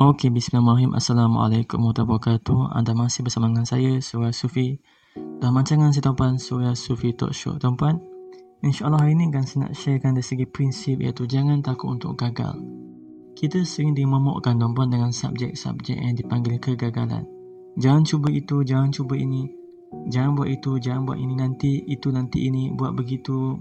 Okey, 0.00 0.32
bismillahirrahmanirrahim. 0.32 0.96
Assalamualaikum 0.96 1.76
warahmatullahi 1.76 2.08
wabarakatuh. 2.08 2.72
Anda 2.72 2.96
masih 2.96 3.20
bersama 3.20 3.52
dengan 3.52 3.68
saya, 3.68 4.00
Surya 4.00 4.32
Sufi. 4.32 4.80
Dalam 5.12 5.60
rancangan 5.60 5.92
saya, 5.92 6.08
tuan-puan, 6.08 6.40
Surya 6.40 6.72
Sufi 6.72 7.12
Talk 7.12 7.36
Show. 7.36 7.60
Tuan-puan, 7.60 8.00
insyaAllah 8.64 8.96
hari 8.96 9.12
ini 9.12 9.28
akan 9.28 9.44
saya 9.44 9.58
nak 9.68 9.76
sharekan 9.76 10.16
dari 10.16 10.24
segi 10.24 10.48
prinsip 10.48 11.04
iaitu 11.04 11.28
jangan 11.28 11.60
takut 11.60 12.00
untuk 12.00 12.16
gagal. 12.16 12.56
Kita 13.36 13.60
sering 13.60 13.92
dimomokkan, 13.92 14.56
tuan-puan, 14.56 14.88
dengan 14.88 15.12
subjek-subjek 15.12 16.00
yang 16.00 16.16
dipanggil 16.16 16.56
kegagalan. 16.56 17.28
Jangan 17.76 18.00
cuba 18.00 18.32
itu, 18.32 18.64
jangan 18.64 18.88
cuba 18.96 19.20
ini. 19.20 19.52
Jangan 20.08 20.32
buat 20.32 20.48
itu, 20.48 20.80
jangan 20.80 21.12
buat 21.12 21.20
ini 21.20 21.34
nanti, 21.36 21.76
itu 21.76 22.08
nanti 22.08 22.48
ini, 22.48 22.72
buat 22.72 22.96
begitu, 22.96 23.52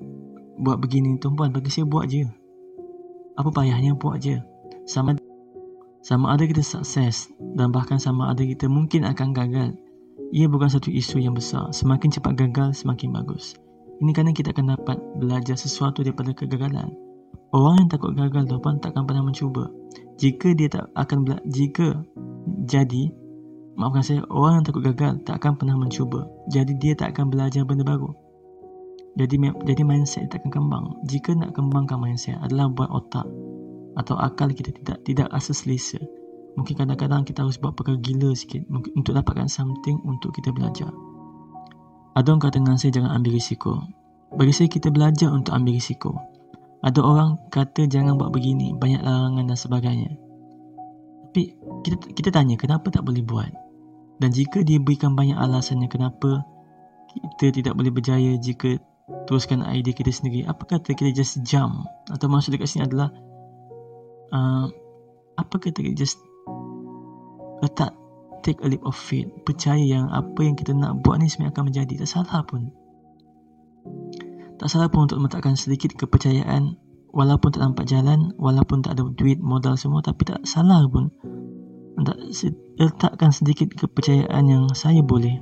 buat 0.55 0.79
begini. 0.79 1.19
Tuan-puan, 1.19 1.51
bagi 1.51 1.67
saya 1.67 1.83
buat 1.83 2.07
je. 2.07 2.23
Apa 3.35 3.51
payahnya 3.51 3.99
buat 3.99 4.23
je. 4.23 4.39
Sama 4.87 5.19
sama 5.99 6.31
ada 6.31 6.47
kita 6.47 6.63
sukses 6.63 7.27
dan 7.59 7.75
bahkan 7.75 7.99
sama 7.99 8.31
ada 8.31 8.43
kita 8.43 8.71
mungkin 8.71 9.03
akan 9.03 9.35
gagal. 9.35 9.75
Ia 10.31 10.47
bukan 10.47 10.69
satu 10.71 10.93
isu 10.93 11.19
yang 11.19 11.35
besar. 11.35 11.73
Semakin 11.75 12.13
cepat 12.13 12.37
gagal, 12.39 12.77
semakin 12.77 13.11
bagus. 13.11 13.57
Ini 13.99 14.15
kerana 14.15 14.31
kita 14.31 14.55
akan 14.55 14.79
dapat 14.79 14.97
belajar 15.19 15.59
sesuatu 15.59 16.05
daripada 16.05 16.31
kegagalan. 16.31 16.87
Orang 17.51 17.83
yang 17.83 17.89
takut 17.91 18.15
gagal 18.15 18.47
tuan 18.47 18.79
takkan 18.79 19.03
pernah 19.03 19.25
mencuba. 19.25 19.67
Jika 20.21 20.55
dia 20.55 20.69
tak 20.71 20.87
akan 20.95 21.17
bela- 21.25 21.45
jika 21.49 21.97
jadi 22.63 23.11
maafkan 23.75 24.03
saya 24.05 24.21
orang 24.29 24.61
yang 24.61 24.65
takut 24.69 24.83
gagal 24.85 25.19
tak 25.27 25.43
akan 25.43 25.57
pernah 25.59 25.75
mencuba. 25.75 26.29
Jadi 26.47 26.77
dia 26.79 26.93
tak 26.95 27.17
akan 27.17 27.33
belajar 27.33 27.65
benda 27.67 27.83
baru. 27.83 28.13
Jadi 29.17 29.35
jadi 29.67 29.81
mindset 29.83 30.31
tak 30.31 30.45
akan 30.45 30.51
kembang. 30.53 30.85
Jika 31.09 31.35
nak 31.35 31.57
kembangkan 31.57 31.99
mindset 31.99 32.37
adalah 32.39 32.69
buat 32.71 32.87
otak 32.87 33.27
atau 33.97 34.17
akal 34.19 34.51
kita 34.53 34.73
tidak 34.73 35.01
tidak 35.07 35.27
rasa 35.33 35.55
selesa. 35.55 36.01
Mungkin 36.57 36.75
kadang-kadang 36.75 37.23
kita 37.23 37.45
harus 37.45 37.55
buat 37.61 37.77
perkara 37.77 37.95
gila 38.01 38.35
sikit 38.35 38.65
untuk 38.69 39.13
dapatkan 39.15 39.47
something 39.47 40.01
untuk 40.03 40.35
kita 40.35 40.51
belajar. 40.51 40.91
Ada 42.17 42.35
orang 42.35 42.41
kata 42.41 42.57
dengan 42.59 42.75
saya 42.75 42.91
jangan 42.91 43.15
ambil 43.15 43.37
risiko. 43.37 43.79
Bagi 44.35 44.53
saya 44.53 44.67
kita 44.67 44.91
belajar 44.91 45.31
untuk 45.31 45.55
ambil 45.55 45.77
risiko. 45.77 46.19
Ada 46.83 46.99
orang 46.99 47.39
kata 47.51 47.87
jangan 47.87 48.15
buat 48.19 48.31
begini, 48.31 48.75
banyak 48.75 49.03
larangan 49.03 49.45
dan 49.47 49.57
sebagainya. 49.57 50.11
Tapi 51.29 51.55
kita 51.85 51.95
kita 52.17 52.29
tanya 52.33 52.57
kenapa 52.57 52.89
tak 52.89 53.05
boleh 53.05 53.21
buat? 53.23 53.51
Dan 54.19 54.35
jika 54.35 54.65
dia 54.65 54.81
berikan 54.81 55.15
banyak 55.15 55.37
alasannya 55.37 55.87
kenapa 55.87 56.43
kita 57.13 57.55
tidak 57.55 57.73
boleh 57.77 57.91
berjaya 57.93 58.35
jika 58.35 58.75
teruskan 59.25 59.63
idea 59.63 59.95
kita 59.95 60.11
sendiri, 60.11 60.43
apa 60.45 60.65
kata 60.65 60.91
kita 60.91 61.13
just 61.15 61.39
jump? 61.47 61.87
Atau 62.11 62.27
maksud 62.27 62.51
dekat 62.51 62.67
sini 62.67 62.83
adalah 62.89 63.13
uh, 64.33 64.65
apa 65.39 65.55
kata 65.55 65.79
kita 65.79 65.95
just 65.95 66.19
letak 67.63 67.95
take 68.41 68.59
a 68.63 68.67
leap 68.67 68.83
of 68.87 68.95
faith. 68.95 69.27
Percaya 69.43 69.79
yang 69.79 70.07
apa 70.11 70.39
yang 70.43 70.55
kita 70.55 70.71
nak 70.75 71.03
buat 71.03 71.19
ni 71.19 71.27
sebenarnya 71.27 71.55
akan 71.55 71.65
menjadi. 71.71 71.93
Tak 72.03 72.09
salah 72.09 72.41
pun. 72.47 72.71
Tak 74.59 74.67
salah 74.67 74.87
pun 74.91 75.07
untuk 75.07 75.19
meletakkan 75.23 75.55
sedikit 75.55 75.95
kepercayaan 75.95 76.75
walaupun 77.09 77.49
tak 77.55 77.63
nampak 77.63 77.87
jalan 77.87 78.35
walaupun 78.37 78.85
tak 78.85 78.99
ada 78.99 79.07
duit 79.15 79.39
modal 79.39 79.79
semua 79.79 80.03
tapi 80.03 80.27
tak 80.27 80.43
salah 80.43 80.83
pun. 80.87 81.11
Untuk 81.99 82.15
letakkan 82.79 83.35
sedikit 83.35 83.75
kepercayaan 83.75 84.43
yang 84.47 84.65
saya 84.71 85.03
boleh. 85.03 85.39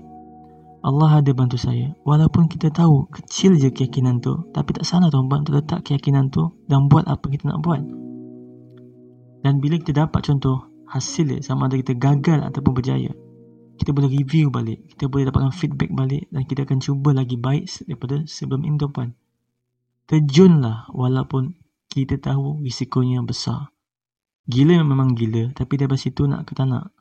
Allah 0.85 1.21
ada 1.21 1.31
bantu 1.33 1.57
saya. 1.57 1.93
Walaupun 2.05 2.49
kita 2.49 2.69
tahu 2.69 3.09
kecil 3.09 3.57
je 3.57 3.69
keyakinan 3.73 4.21
tu 4.21 4.37
tapi 4.53 4.73
tak 4.77 4.85
salah 4.85 5.09
tuan-tuan 5.09 5.45
untuk 5.45 5.61
letak 5.61 5.85
keyakinan 5.85 6.29
tu 6.29 6.53
dan 6.69 6.85
buat 6.89 7.05
apa 7.05 7.25
kita 7.29 7.49
nak 7.49 7.61
buat 7.65 7.81
dan 9.47 9.63
bila 9.63 9.79
kita 9.79 10.03
dapat 10.03 10.27
contoh 10.27 10.67
hasil 10.91 11.39
sama 11.39 11.71
ada 11.71 11.79
kita 11.79 11.95
gagal 11.95 12.43
ataupun 12.51 12.83
berjaya, 12.83 13.15
kita 13.79 13.95
boleh 13.95 14.11
review 14.11 14.51
balik, 14.51 14.83
kita 14.91 15.07
boleh 15.07 15.23
dapatkan 15.31 15.55
feedback 15.55 15.87
balik 15.95 16.27
dan 16.35 16.43
kita 16.43 16.67
akan 16.67 16.83
cuba 16.83 17.15
lagi 17.15 17.39
baik 17.39 17.63
daripada 17.87 18.27
sebelum 18.27 18.67
ini 18.67 18.75
tuan 18.75 19.15
Terjunlah 20.03 20.91
walaupun 20.91 21.55
kita 21.87 22.19
tahu 22.19 22.59
risikonya 22.59 23.23
besar. 23.23 23.71
Gila 24.51 24.83
memang 24.83 25.15
gila 25.15 25.55
tapi 25.55 25.79
daripada 25.79 26.03
situ 26.03 26.27
nak 26.27 26.43
kata 26.43 26.67
nak 26.67 26.91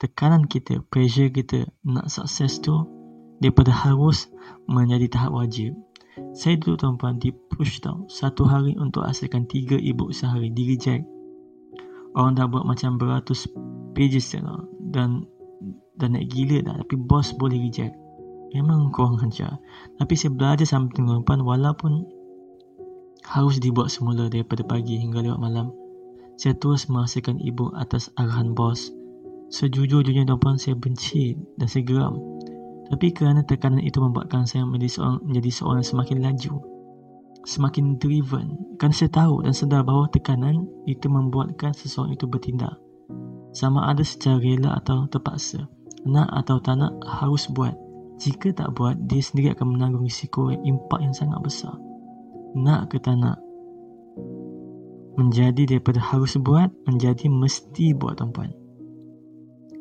tekanan 0.00 0.48
kita, 0.48 0.80
pressure 0.88 1.28
kita 1.28 1.68
nak 1.84 2.08
sukses 2.08 2.56
tu 2.64 2.72
daripada 3.36 3.68
harus 3.68 4.32
menjadi 4.64 5.12
tahap 5.12 5.36
wajib. 5.36 5.76
Saya 6.32 6.56
dulu 6.56 6.80
tuan-puan 6.80 7.20
di 7.20 7.32
push 7.32 7.80
tau 7.80 8.04
Satu 8.04 8.44
hari 8.44 8.76
untuk 8.76 9.00
hasilkan 9.00 9.48
tiga 9.48 9.80
ibu 9.80 10.12
sehari 10.12 10.52
Di 10.52 10.68
reject 10.68 11.08
orang 12.16 12.36
dah 12.36 12.46
buat 12.48 12.64
macam 12.64 12.96
beratus 13.00 13.48
pages 13.96 14.36
lah. 14.38 14.64
Dan 14.78 15.24
dan 15.96 16.16
nak 16.16 16.28
gila 16.28 16.64
dah. 16.64 16.74
Tapi 16.82 16.94
bos 16.96 17.32
boleh 17.36 17.58
reject. 17.60 17.94
Memang 18.52 18.92
kurang 18.92 19.16
ajar 19.24 19.56
tapi 19.96 20.12
saya 20.12 20.28
belajar 20.36 20.68
sampai 20.68 20.92
tengah 20.92 21.24
depan 21.24 21.40
walaupun 21.40 22.04
harus 23.24 23.56
dibuat 23.56 23.88
semula 23.88 24.28
daripada 24.28 24.60
pagi 24.60 25.00
hingga 25.00 25.24
lewat 25.24 25.40
malam. 25.40 25.72
Saya 26.36 26.58
terus 26.58 26.90
menghasilkan 26.90 27.38
ibu 27.40 27.70
atas 27.72 28.10
arahan 28.18 28.52
bos. 28.52 28.90
Sejujur-jujurnya 29.52 30.28
tuan 30.28 30.60
saya 30.60 30.74
benci 30.74 31.38
dan 31.56 31.64
saya 31.64 31.86
geram. 31.86 32.18
Tapi 32.92 33.08
kerana 33.14 33.40
tekanan 33.46 33.80
itu 33.80 34.00
membuatkan 34.04 34.44
saya 34.44 34.68
menjadi 34.68 35.00
seorang, 35.00 35.18
menjadi 35.24 35.50
seorang 35.54 35.84
semakin 35.86 36.18
laju 36.20 36.71
semakin 37.42 37.98
driven. 37.98 38.58
Kan 38.78 38.94
saya 38.94 39.10
tahu 39.10 39.42
dan 39.42 39.54
sedar 39.54 39.82
bahawa 39.82 40.10
tekanan 40.10 40.66
itu 40.86 41.06
membuatkan 41.10 41.74
seseorang 41.74 42.14
itu 42.14 42.26
bertindak. 42.26 42.74
Sama 43.52 43.90
ada 43.90 44.00
secara 44.00 44.40
rela 44.40 44.78
atau 44.80 45.04
terpaksa. 45.10 45.68
Nak 46.08 46.28
atau 46.44 46.58
tak 46.58 46.80
nak 46.80 46.94
harus 47.04 47.46
buat. 47.52 47.74
Jika 48.22 48.54
tak 48.54 48.74
buat 48.78 48.96
dia 49.10 49.22
sendiri 49.22 49.54
akan 49.54 49.76
menanggung 49.76 50.06
risiko 50.06 50.50
yang 50.50 50.62
impak 50.78 51.00
yang 51.02 51.14
sangat 51.14 51.38
besar. 51.42 51.74
Nak 52.54 52.90
ke 52.90 52.98
tak 53.02 53.18
nak? 53.18 53.38
Menjadi 55.18 55.76
daripada 55.76 56.00
harus 56.00 56.40
buat 56.40 56.72
menjadi 56.88 57.28
mesti 57.28 57.92
buat 57.92 58.16
tuan-puan. 58.16 58.54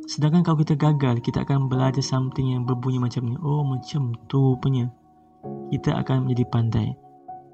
Sedangkan 0.10 0.44
kalau 0.44 0.60
kita 0.60 0.75
gagal 0.75 1.24
kita 1.24 1.48
akan 1.48 1.72
belajar 1.72 2.04
something 2.04 2.52
yang 2.52 2.68
berbunyi 2.68 3.00
macam 3.00 3.24
ni. 3.31 3.40
Oh 3.40 3.63
macam 3.63 4.12
tu 4.28 4.60
punya. 4.60 4.92
Kita 5.72 5.96
akan 6.04 6.28
menjadi 6.28 6.46
pandai 6.52 6.90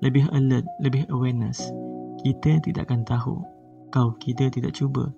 lebih 0.02 0.30
alert, 0.34 0.66
lebih 0.82 1.06
awareness. 1.10 1.74
Kita 2.22 2.62
tidak 2.62 2.90
akan 2.90 3.02
tahu 3.06 3.36
kalau 3.90 4.14
kita 4.18 4.50
tidak 4.52 4.76
cuba. 4.76 5.10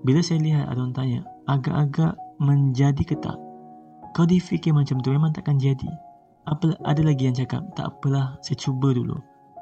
Bila 0.00 0.24
saya 0.24 0.40
lihat 0.40 0.64
ada 0.70 0.80
orang 0.80 0.96
tanya, 0.96 1.20
agak-agak 1.44 2.16
menjadi 2.40 3.02
ke 3.04 3.16
tak? 3.20 3.36
Kau 4.16 4.24
difikir 4.26 4.72
macam 4.72 4.98
tu 5.04 5.12
memang 5.12 5.30
takkan 5.30 5.60
jadi. 5.60 5.90
Apa 6.48 6.74
ada 6.82 7.02
lagi 7.04 7.28
yang 7.28 7.36
cakap, 7.36 7.62
tak 7.76 7.92
apalah, 7.92 8.40
saya 8.40 8.56
cuba 8.56 8.96
dulu. 8.96 9.14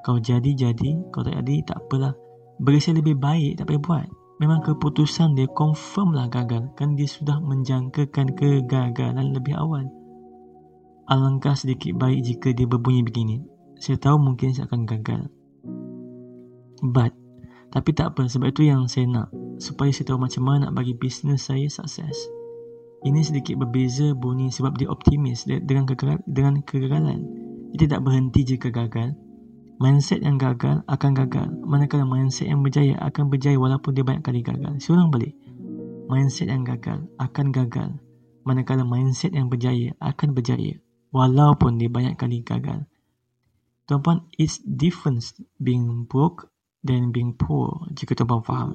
Kau 0.06 0.16
jadi 0.22 0.54
jadi, 0.54 0.96
kau 1.10 1.26
tak 1.26 1.36
jadi 1.42 1.66
tak 1.66 1.82
apalah. 1.84 2.14
Bagi 2.62 2.80
saya 2.80 3.02
lebih 3.02 3.18
baik 3.18 3.58
tak 3.58 3.70
payah 3.70 3.82
buat. 3.82 4.06
Memang 4.38 4.62
keputusan 4.62 5.34
dia 5.34 5.50
confirm 5.50 6.14
lah 6.14 6.30
gagal 6.30 6.70
kan 6.78 6.94
dia 6.94 7.10
sudah 7.10 7.42
menjangkakan 7.42 8.38
kegagalan 8.38 9.34
lebih 9.34 9.58
awal. 9.58 9.82
Alangkah 11.10 11.58
sedikit 11.58 11.98
baik 11.98 12.22
jika 12.22 12.54
dia 12.54 12.70
berbunyi 12.70 13.02
begini. 13.02 13.42
Saya 13.78 13.94
tahu 13.94 14.18
mungkin 14.18 14.50
saya 14.50 14.66
akan 14.66 14.82
gagal. 14.90 15.22
But 16.82 17.14
Tapi 17.68 17.90
tak 17.94 18.16
apa 18.16 18.26
Sebab 18.26 18.50
itu 18.50 18.66
yang 18.66 18.90
saya 18.90 19.06
nak. 19.06 19.28
Supaya 19.62 19.94
saya 19.94 20.10
tahu 20.10 20.18
macam 20.18 20.42
mana 20.46 20.68
nak 20.68 20.82
bagi 20.82 20.98
bisnes 20.98 21.46
saya 21.46 21.66
sukses. 21.70 22.16
Ini 23.06 23.22
sedikit 23.22 23.54
berbeza 23.62 24.14
bunyi 24.18 24.50
Sebab 24.50 24.74
dia 24.74 24.90
optimis 24.90 25.46
Dengan, 25.46 25.86
kegal 25.86 26.18
dengan 26.26 26.58
kegagalan. 26.66 27.22
Dia 27.74 27.86
tidak 27.86 28.02
berhenti 28.02 28.42
jika 28.42 28.74
gagal. 28.74 29.14
Mindset 29.78 30.26
yang 30.26 30.42
gagal 30.42 30.82
akan 30.90 31.10
gagal. 31.14 31.48
Manakala 31.62 32.02
mindset 32.02 32.50
yang 32.50 32.66
berjaya 32.66 32.98
akan 32.98 33.30
berjaya 33.30 33.54
Walaupun 33.54 33.94
dia 33.94 34.02
banyak 34.02 34.26
kali 34.26 34.42
gagal. 34.42 34.74
Ulang 34.90 35.14
balik. 35.14 35.38
Mindset 36.10 36.50
yang 36.50 36.66
gagal 36.66 37.06
akan 37.22 37.46
gagal. 37.54 37.94
Manakala 38.42 38.82
mindset 38.82 39.38
yang 39.38 39.46
berjaya 39.46 39.94
akan 40.02 40.34
berjaya. 40.34 40.82
Walaupun 41.14 41.78
dia 41.78 41.86
banyak 41.86 42.18
kali 42.18 42.42
gagal 42.42 42.90
Tuan-puan, 43.88 44.28
it's 44.36 44.60
different 44.60 45.24
being 45.64 46.04
broke 46.04 46.52
than 46.84 47.08
being 47.08 47.32
poor 47.32 47.88
jika 47.96 48.12
tuan-puan 48.12 48.44
faham. 48.44 48.70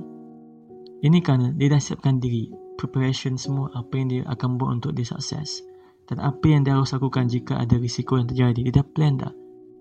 Ini 1.05 1.21
kerana 1.21 1.53
dia 1.53 1.69
dah 1.69 1.77
siapkan 1.77 2.17
diri, 2.17 2.49
preparation 2.81 3.37
semua 3.37 3.69
apa 3.77 3.93
yang 3.93 4.07
dia 4.09 4.23
akan 4.25 4.57
buat 4.57 4.81
untuk 4.81 4.97
dia 4.97 5.05
sukses. 5.05 5.61
Dan 6.09 6.17
apa 6.17 6.41
yang 6.49 6.65
dia 6.65 6.73
harus 6.73 6.91
lakukan 6.97 7.29
jika 7.29 7.61
ada 7.61 7.77
risiko 7.77 8.17
yang 8.17 8.25
terjadi, 8.25 8.59
dia 8.65 8.73
dah 8.81 8.87
plan 8.89 9.13
dah. 9.21 9.33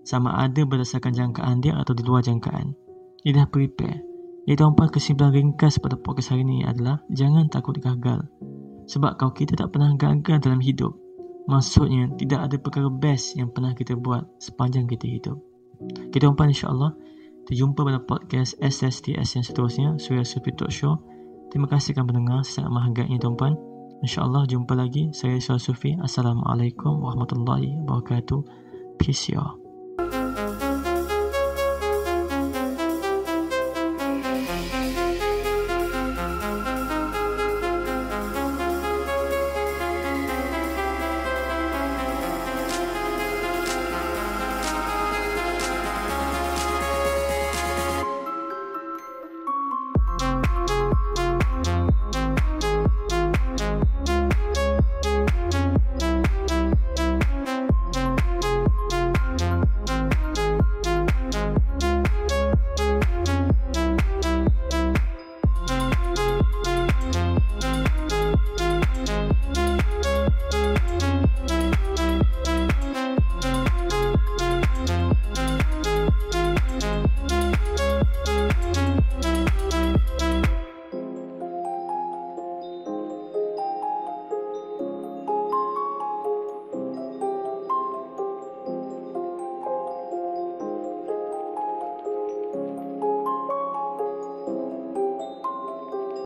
Sama 0.05 0.37
ada 0.37 0.61
berdasarkan 0.69 1.11
jangkaan 1.17 1.65
dia 1.65 1.81
atau 1.81 1.97
di 1.97 2.05
luar 2.05 2.21
jangkaan. 2.21 2.77
Dia 3.25 3.33
dah 3.33 3.47
prepare. 3.49 4.05
Jadi 4.45 4.55
tuan-puan, 4.59 4.93
kesimpulan 4.93 5.33
ringkas 5.33 5.81
pada 5.81 5.97
podcast 5.97 6.35
hari 6.35 6.45
ini 6.45 6.61
adalah 6.61 7.01
jangan 7.09 7.49
takut 7.49 7.79
gagal. 7.81 8.21
Sebab 8.85 9.17
kalau 9.17 9.33
kita 9.33 9.57
tak 9.57 9.71
pernah 9.73 9.95
gagal 9.95 10.43
dalam 10.43 10.59
hidup, 10.59 10.93
Maksudnya 11.43 12.07
tidak 12.15 12.39
ada 12.49 12.55
perkara 12.55 12.87
best 12.87 13.35
yang 13.35 13.51
pernah 13.51 13.75
kita 13.75 13.99
buat 13.99 14.23
sepanjang 14.39 14.87
kita 14.87 15.05
hidup. 15.07 15.37
Kita 16.11 16.31
jumpa 16.31 16.47
insyaAllah. 16.47 16.91
Kita 17.43 17.53
jumpa 17.59 17.79
pada 17.83 17.99
podcast 17.99 18.55
SSTS 18.63 19.35
yang 19.35 19.43
seterusnya. 19.43 19.89
Surya 19.99 20.23
Sufi 20.23 20.55
Talk 20.55 20.71
Show. 20.71 20.95
Terima 21.51 21.67
kasih 21.67 21.91
kerana 21.91 22.15
mendengar. 22.15 22.39
Saya 22.47 22.63
sangat 22.63 22.71
menghargainya 22.71 23.19
tuan-puan. 23.19 23.53
InsyaAllah 24.03 24.43
jumpa 24.47 24.73
lagi. 24.75 25.11
Saya 25.11 25.39
Syah 25.39 25.59
Sufi. 25.59 25.95
Assalamualaikum 25.99 27.03
warahmatullahi 27.03 27.75
wabarakatuh. 27.83 28.39
Peace, 28.99 29.31
y'all. 29.31 29.62